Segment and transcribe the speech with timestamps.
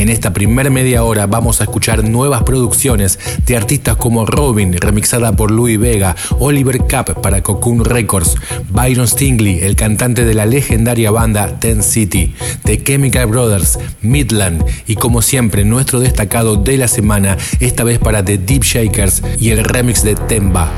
[0.00, 5.32] En esta primera media hora vamos a escuchar nuevas producciones de artistas como Robin, remixada
[5.32, 8.34] por Louis Vega, Oliver Kapp para Cocoon Records,
[8.70, 14.94] Byron Stingley, el cantante de la legendaria banda Ten City, The Chemical Brothers, Midland y
[14.94, 19.62] como siempre nuestro destacado de la semana, esta vez para The Deep Shakers y el
[19.62, 20.72] remix de Temba.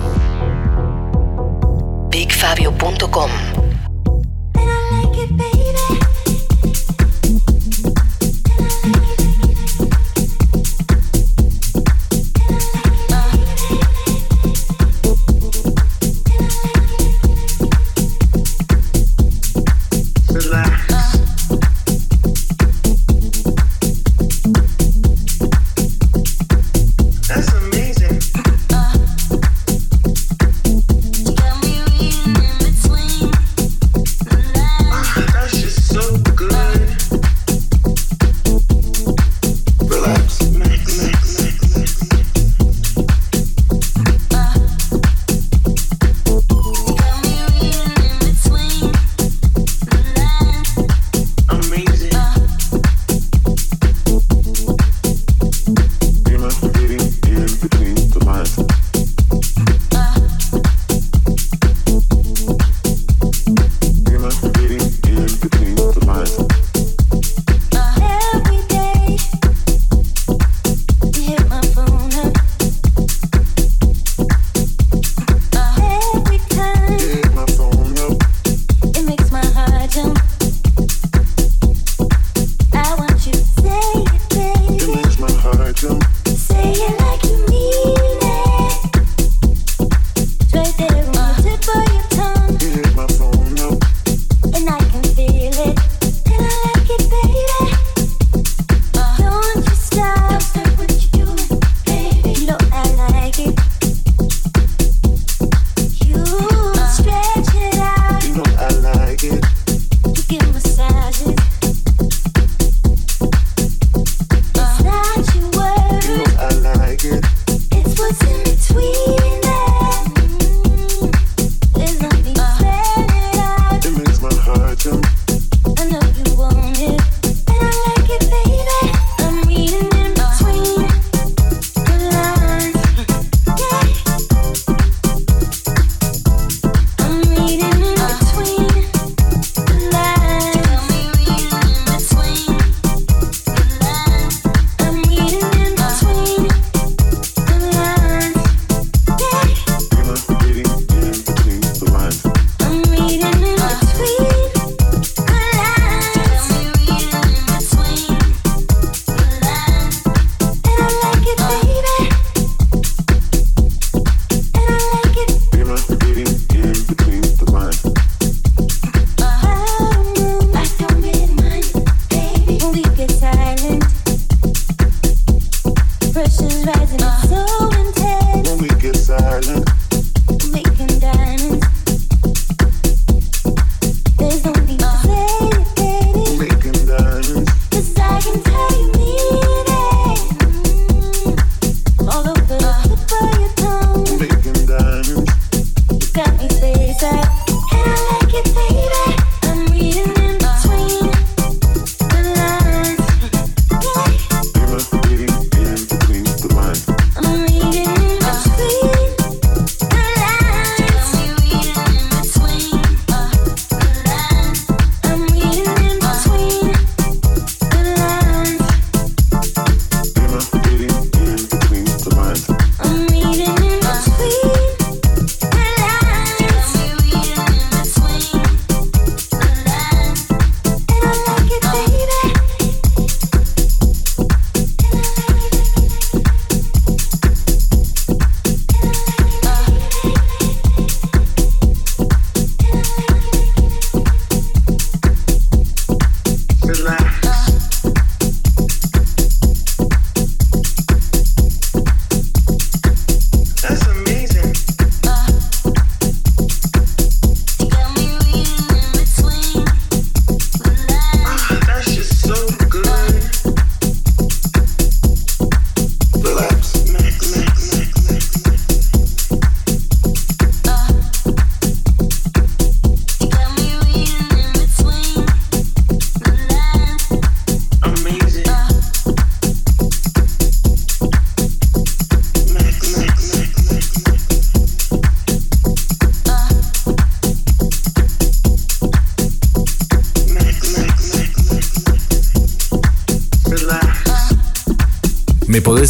[2.11, 3.30] BigFabio.com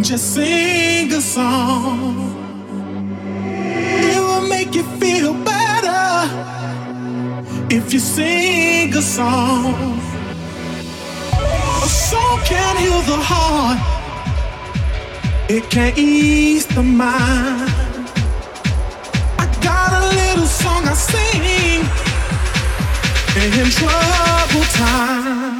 [0.00, 2.34] Just sing a song.
[3.44, 6.28] It will make you feel better
[7.70, 10.00] if you sing a song.
[11.82, 13.78] A song can heal the heart.
[15.48, 17.70] It can ease the mind.
[19.38, 21.84] I got a little song I sing
[23.60, 25.51] in troubled times.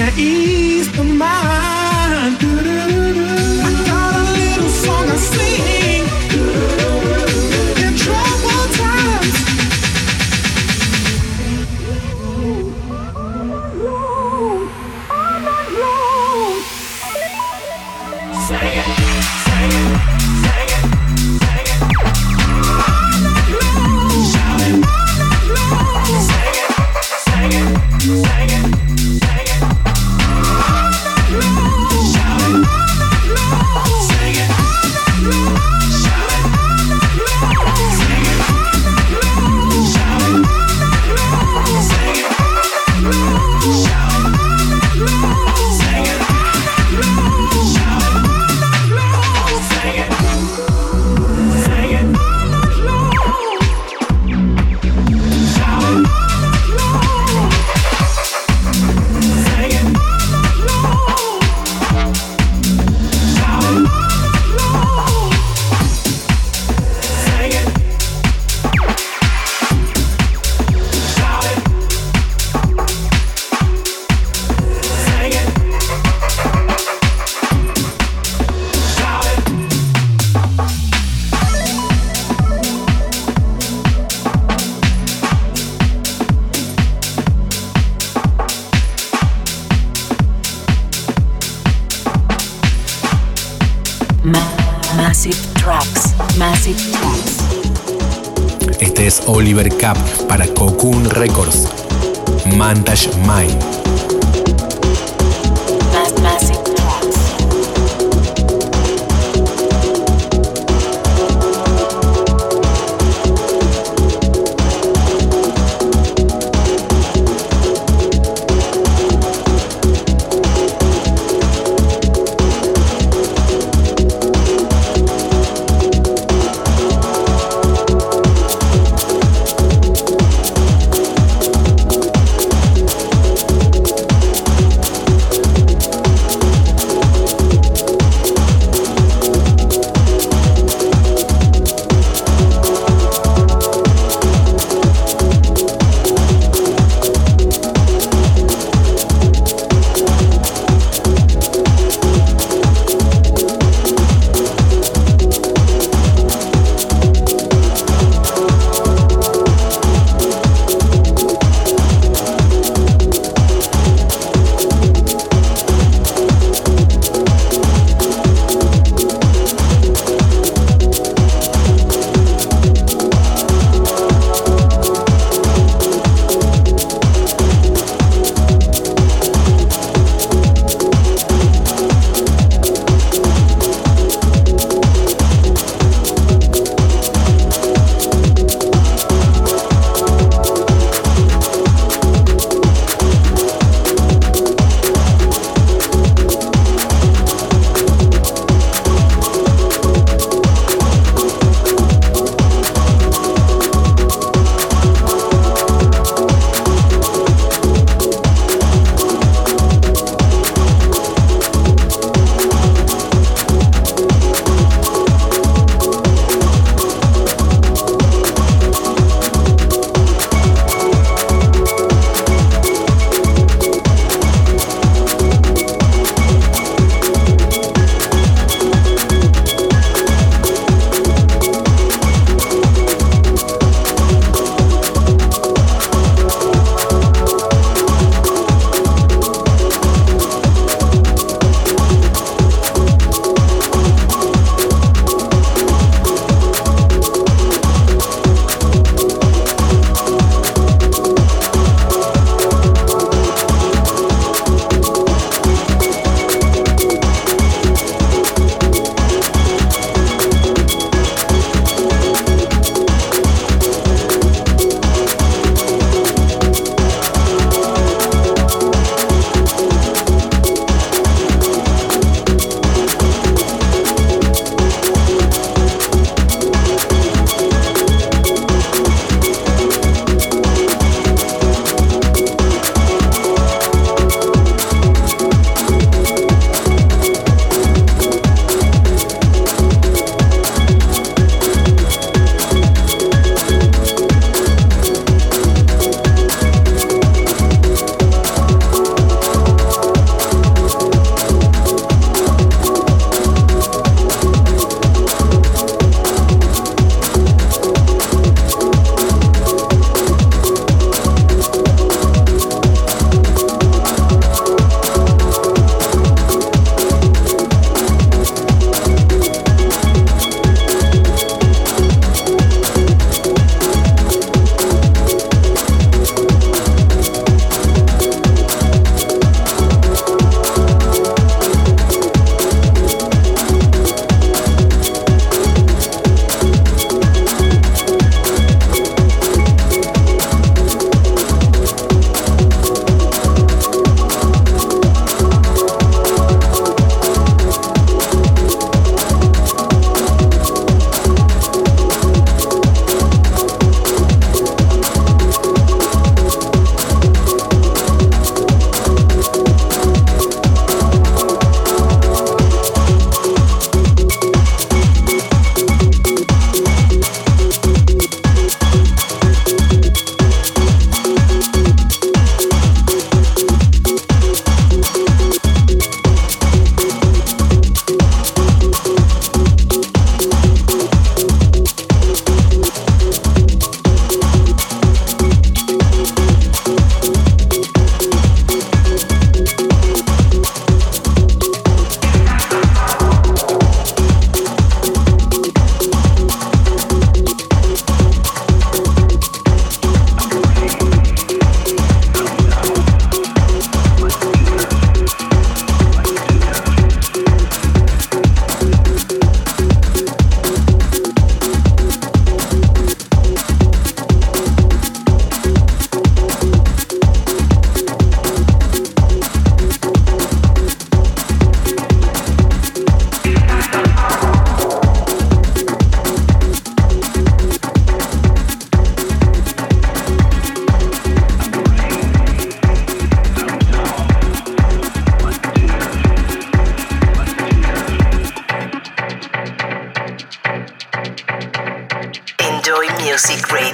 [0.00, 2.38] can ease the mind.
[2.40, 3.59] Doo -doo -doo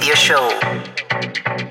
[0.07, 1.66] Radio Show.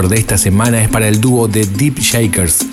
[0.00, 2.64] De esta semana es para el dúo de Deep Shakers,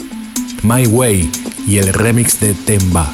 [0.63, 1.29] My Way
[1.67, 3.13] y el remix de Temba.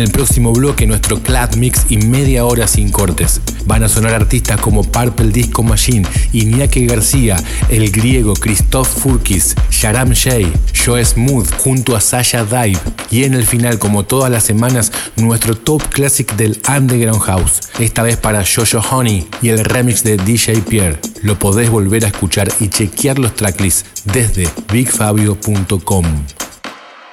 [0.00, 3.40] el próximo bloque nuestro Clad Mix y media hora sin cortes.
[3.66, 7.36] Van a sonar artistas como Purple Disco Machine, Iñaki García,
[7.68, 10.48] el griego Christoph Furkis, Sharam Shea,
[10.84, 12.78] Joe Smooth junto a Sasha Dive
[13.10, 18.02] y en el final, como todas las semanas, nuestro top classic del Underground House, esta
[18.02, 20.98] vez para Jojo Honey y el remix de DJ Pierre.
[21.22, 26.06] Lo podés volver a escuchar y chequear los tracklists desde bigfabio.com.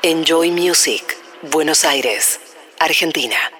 [0.04, 1.04] Enjoy Music,
[1.52, 2.37] Buenos Aires,
[2.80, 3.57] Argentina.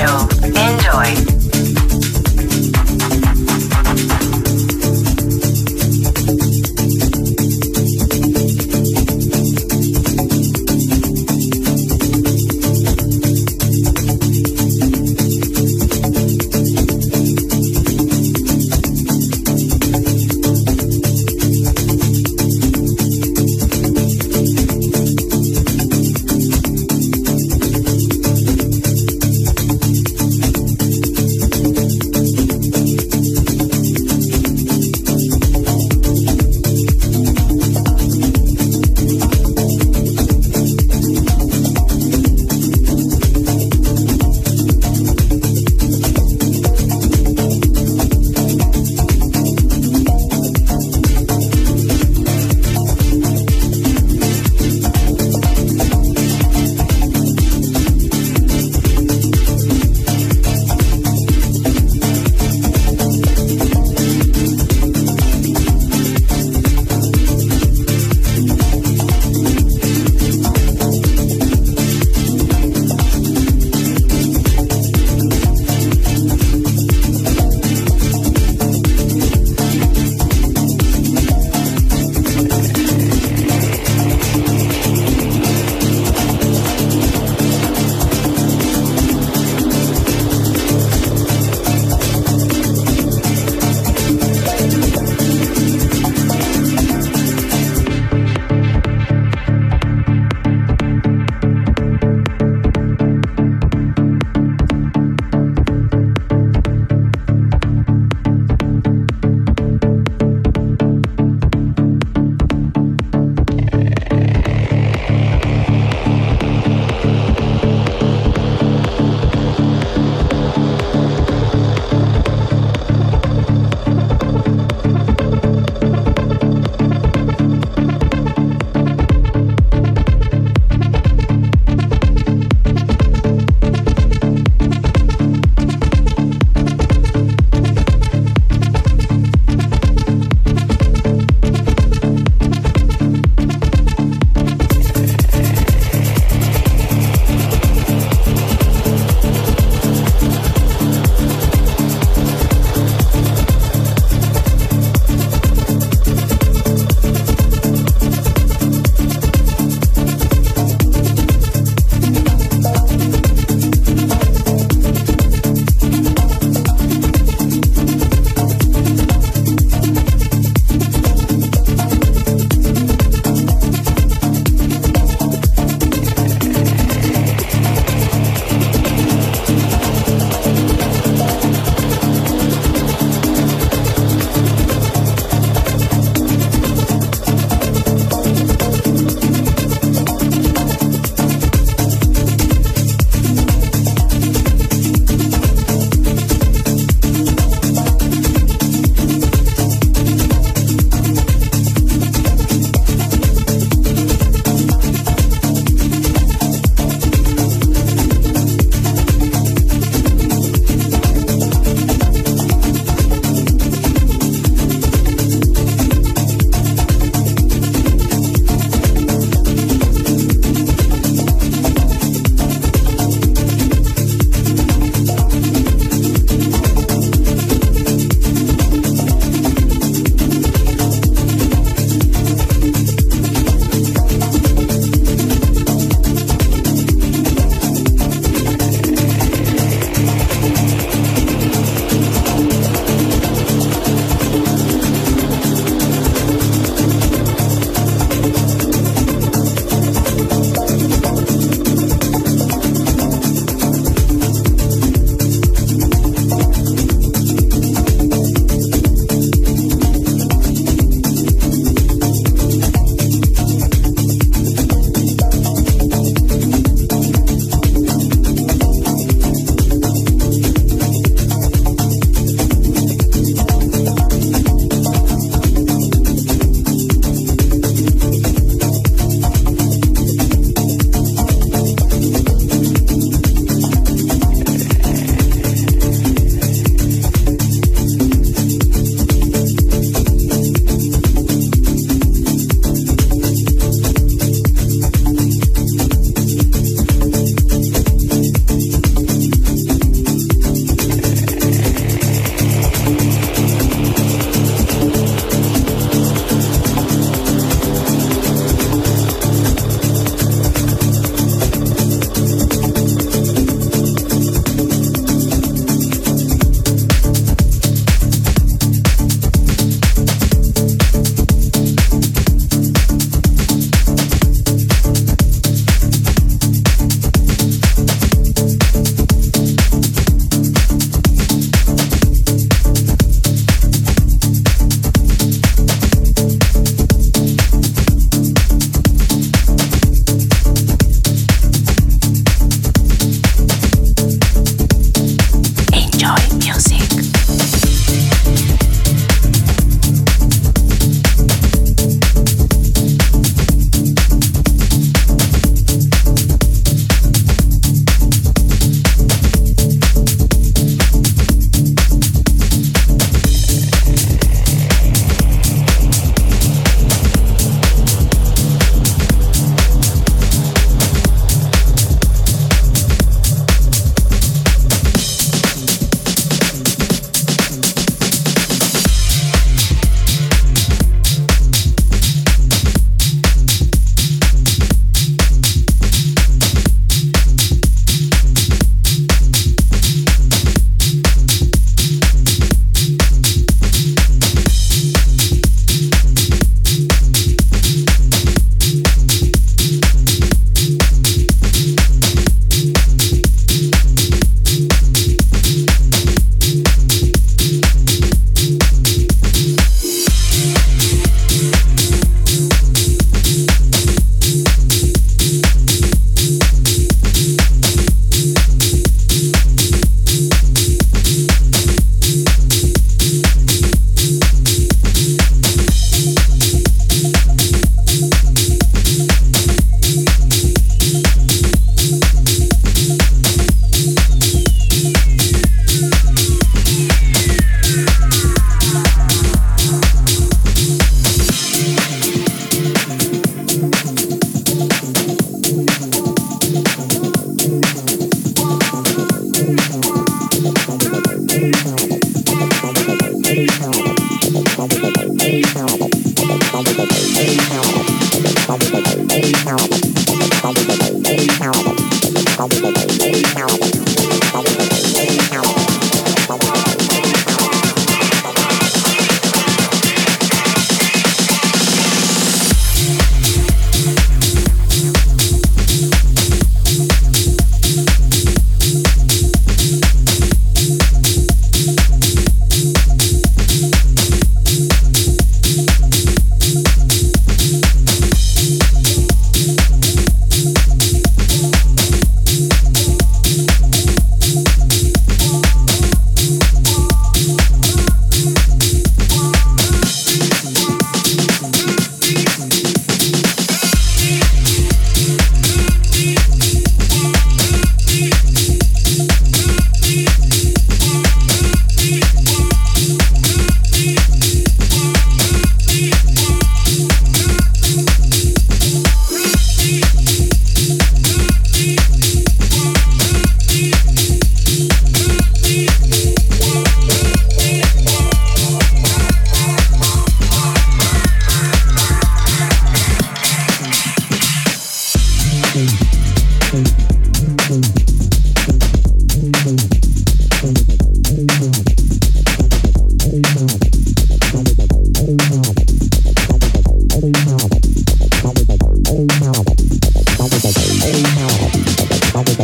[0.00, 0.79] show.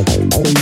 [0.05, 0.57] Fabio.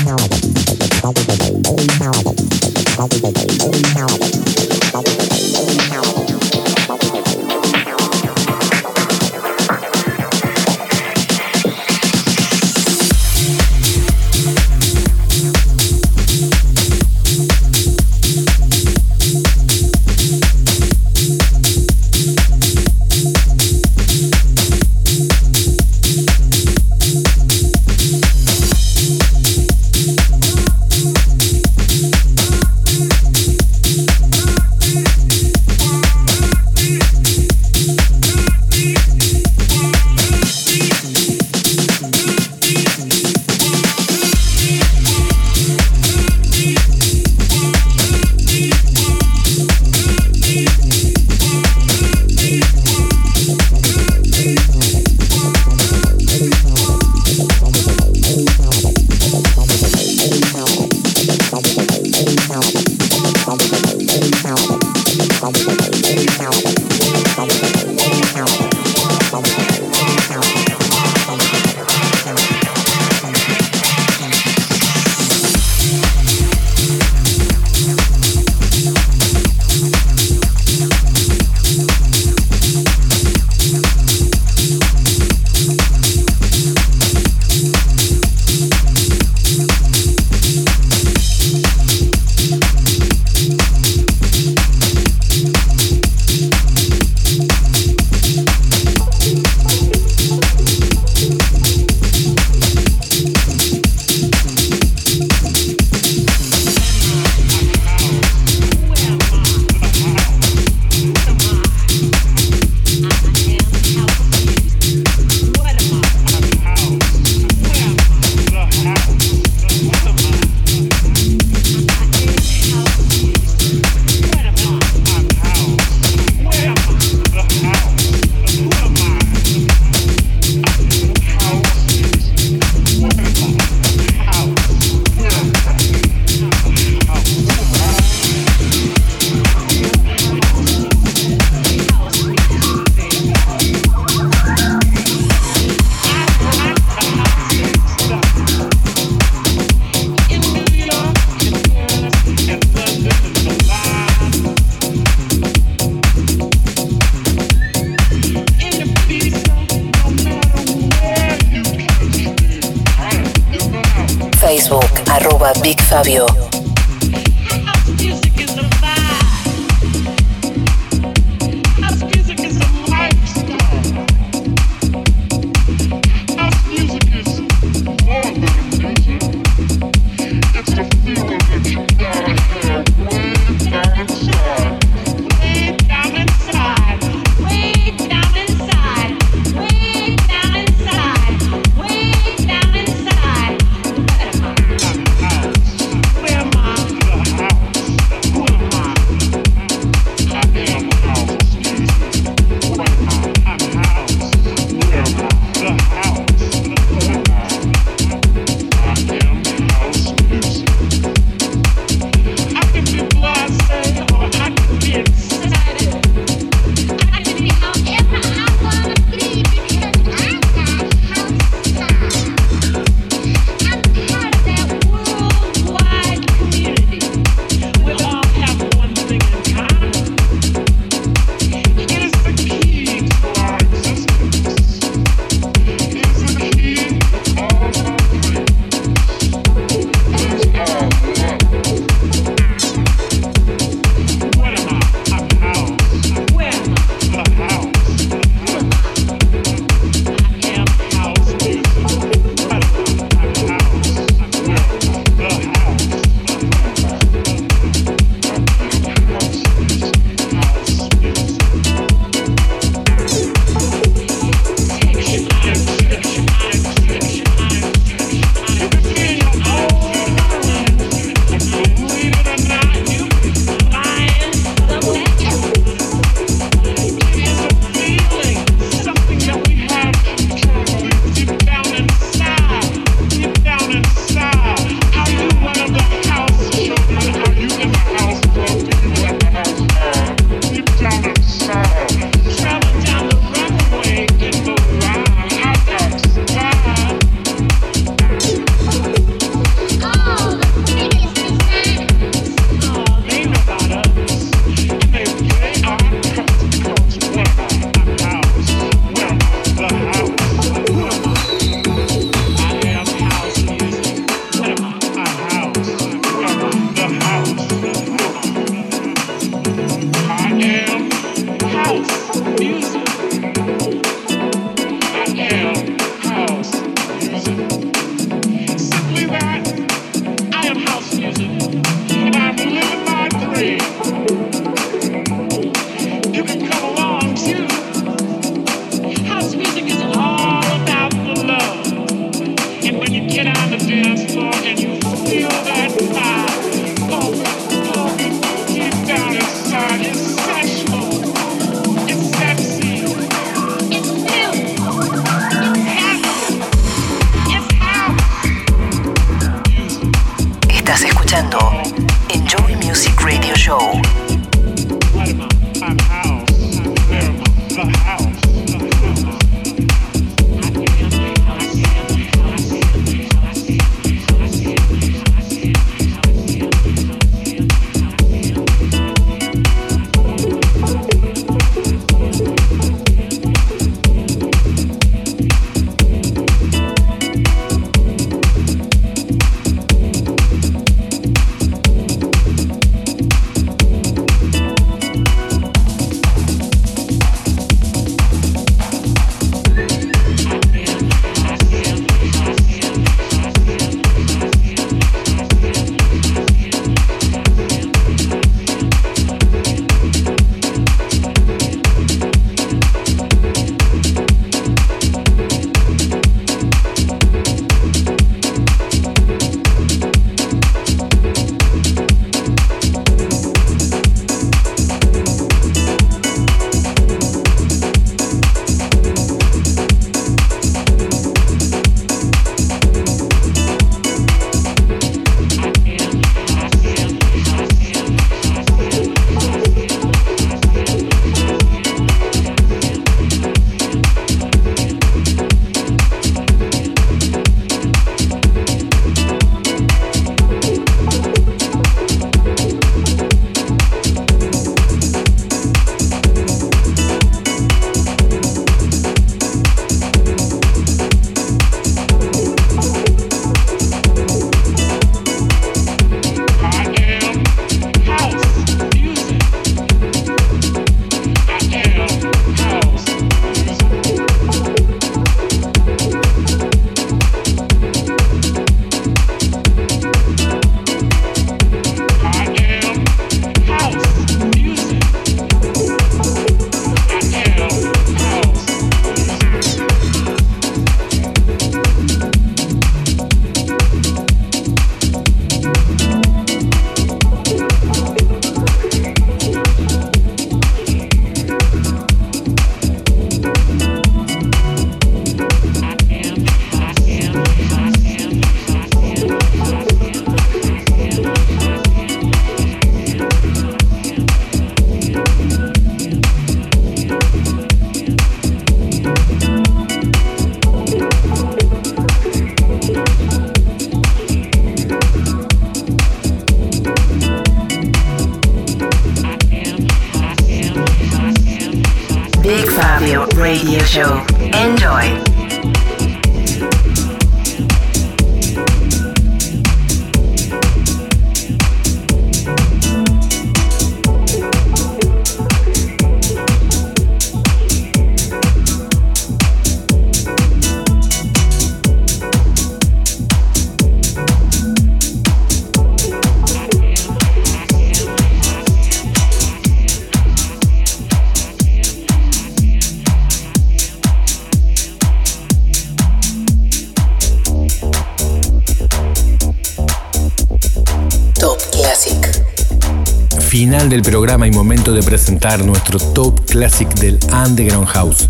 [573.69, 578.09] Del programa y momento de presentar nuestro top classic del Underground House.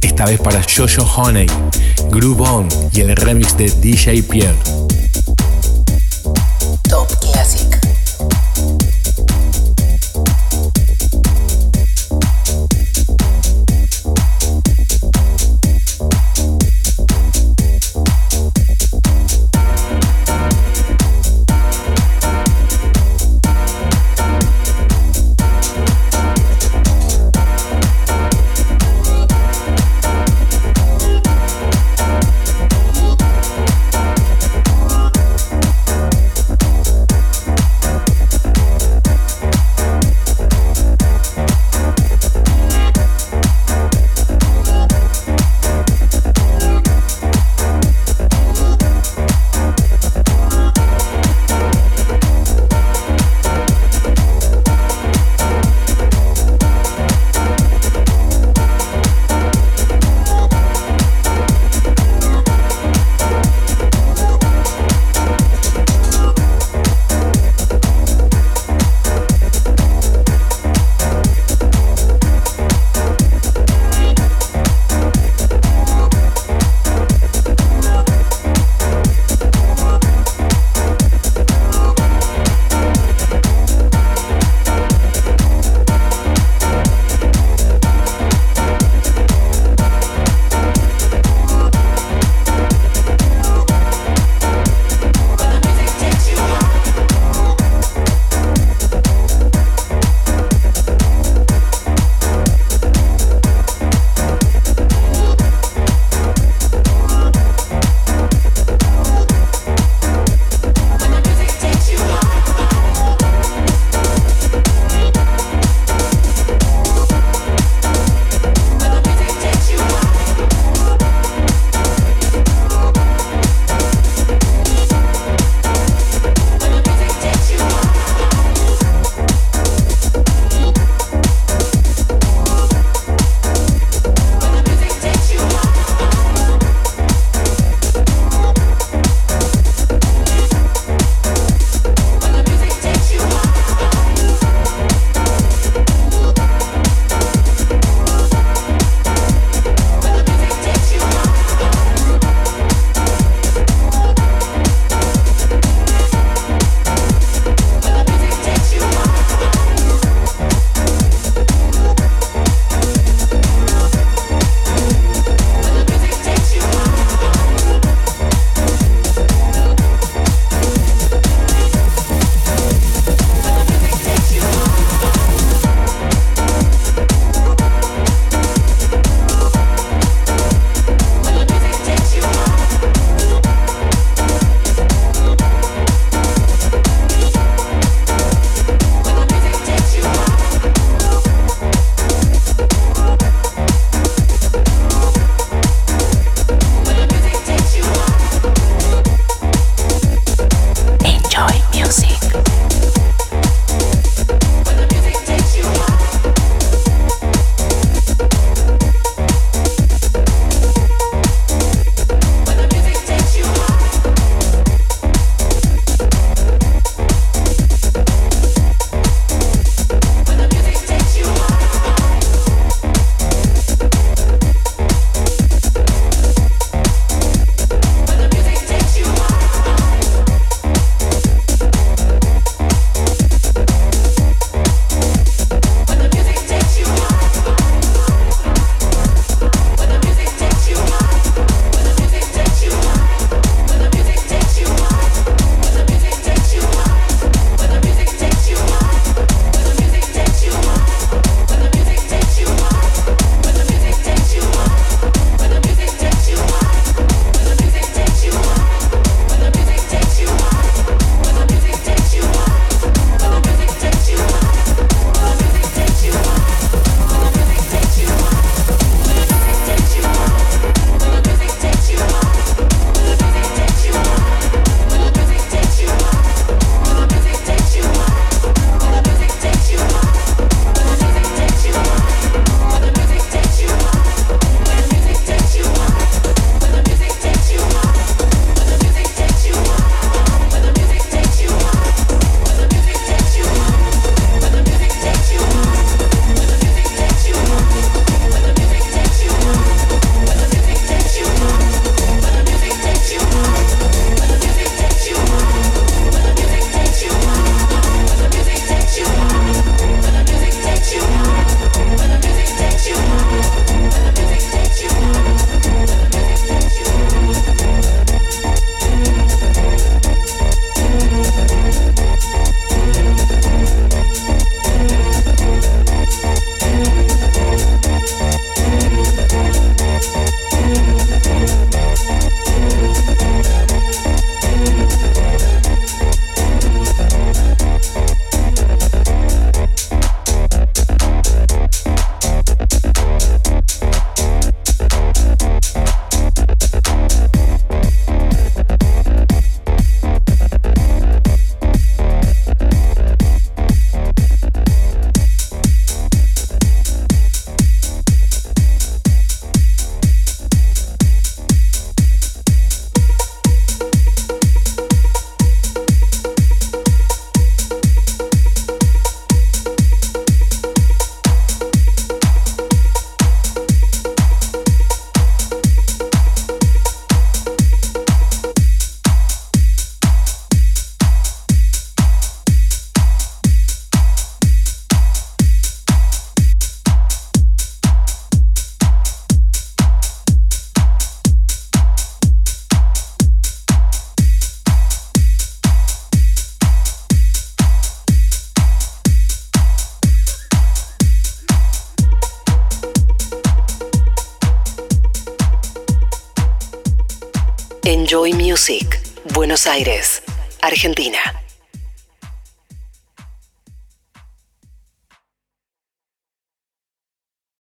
[0.00, 1.46] Esta vez para Jojo Honey,
[2.10, 4.79] Groove On y el remix de DJ Pierre.